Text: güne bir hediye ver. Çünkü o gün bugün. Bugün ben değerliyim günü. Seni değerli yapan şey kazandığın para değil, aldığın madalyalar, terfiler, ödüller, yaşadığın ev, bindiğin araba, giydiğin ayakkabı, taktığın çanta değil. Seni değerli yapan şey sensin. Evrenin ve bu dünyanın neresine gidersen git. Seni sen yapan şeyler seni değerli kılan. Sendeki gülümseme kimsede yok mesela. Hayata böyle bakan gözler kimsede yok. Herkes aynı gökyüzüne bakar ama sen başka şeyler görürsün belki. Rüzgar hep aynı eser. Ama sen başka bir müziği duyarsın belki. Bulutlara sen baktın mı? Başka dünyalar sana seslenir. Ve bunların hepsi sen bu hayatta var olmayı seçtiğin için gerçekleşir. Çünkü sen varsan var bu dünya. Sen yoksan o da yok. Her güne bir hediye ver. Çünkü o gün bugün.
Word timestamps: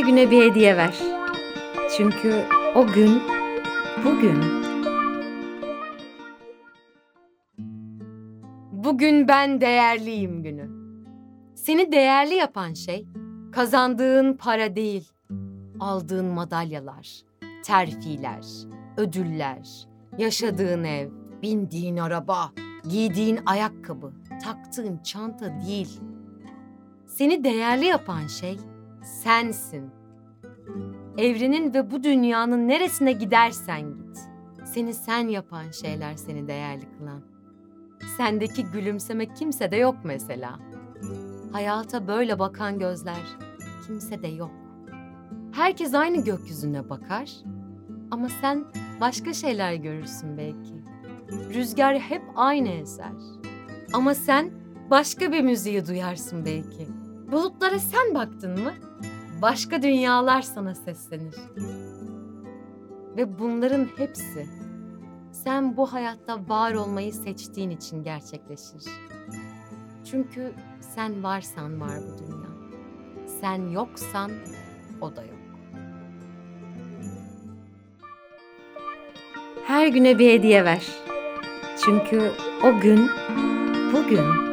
güne 0.00 0.30
bir 0.30 0.50
hediye 0.50 0.76
ver. 0.76 0.94
Çünkü 1.96 2.44
o 2.74 2.86
gün 2.86 3.22
bugün. 4.04 4.60
Bugün 8.72 9.28
ben 9.28 9.60
değerliyim 9.60 10.42
günü. 10.42 10.70
Seni 11.54 11.92
değerli 11.92 12.34
yapan 12.34 12.72
şey 12.72 13.06
kazandığın 13.52 14.32
para 14.36 14.76
değil, 14.76 15.12
aldığın 15.80 16.26
madalyalar, 16.26 17.22
terfiler, 17.64 18.46
ödüller, 18.96 19.88
yaşadığın 20.18 20.84
ev, 20.84 21.08
bindiğin 21.42 21.96
araba, 21.96 22.52
giydiğin 22.88 23.38
ayakkabı, 23.46 24.12
taktığın 24.44 24.98
çanta 25.04 25.60
değil. 25.66 26.00
Seni 27.06 27.44
değerli 27.44 27.84
yapan 27.84 28.26
şey 28.26 28.58
sensin. 29.04 29.90
Evrenin 31.18 31.74
ve 31.74 31.90
bu 31.90 32.02
dünyanın 32.02 32.68
neresine 32.68 33.12
gidersen 33.12 33.80
git. 33.80 34.18
Seni 34.64 34.94
sen 34.94 35.28
yapan 35.28 35.70
şeyler 35.70 36.14
seni 36.14 36.48
değerli 36.48 36.84
kılan. 36.98 37.22
Sendeki 38.16 38.64
gülümseme 38.64 39.34
kimsede 39.34 39.76
yok 39.76 39.96
mesela. 40.04 40.58
Hayata 41.52 42.08
böyle 42.08 42.38
bakan 42.38 42.78
gözler 42.78 43.26
kimsede 43.86 44.28
yok. 44.28 44.50
Herkes 45.52 45.94
aynı 45.94 46.24
gökyüzüne 46.24 46.90
bakar 46.90 47.30
ama 48.10 48.28
sen 48.28 48.64
başka 49.00 49.32
şeyler 49.32 49.74
görürsün 49.74 50.38
belki. 50.38 50.74
Rüzgar 51.54 51.98
hep 51.98 52.22
aynı 52.36 52.68
eser. 52.68 53.12
Ama 53.92 54.14
sen 54.14 54.50
başka 54.90 55.32
bir 55.32 55.40
müziği 55.40 55.86
duyarsın 55.86 56.44
belki. 56.44 56.99
Bulutlara 57.32 57.78
sen 57.78 58.14
baktın 58.14 58.60
mı? 58.60 58.72
Başka 59.42 59.82
dünyalar 59.82 60.42
sana 60.42 60.74
seslenir. 60.74 61.34
Ve 63.16 63.38
bunların 63.38 63.88
hepsi 63.96 64.46
sen 65.32 65.76
bu 65.76 65.92
hayatta 65.92 66.48
var 66.48 66.74
olmayı 66.74 67.12
seçtiğin 67.12 67.70
için 67.70 68.02
gerçekleşir. 68.02 68.82
Çünkü 70.10 70.52
sen 70.80 71.22
varsan 71.22 71.80
var 71.80 71.98
bu 71.98 72.18
dünya. 72.18 72.50
Sen 73.40 73.68
yoksan 73.70 74.30
o 75.00 75.16
da 75.16 75.22
yok. 75.22 75.40
Her 79.66 79.86
güne 79.86 80.18
bir 80.18 80.32
hediye 80.32 80.64
ver. 80.64 80.86
Çünkü 81.84 82.32
o 82.64 82.80
gün 82.80 83.10
bugün. 83.92 84.50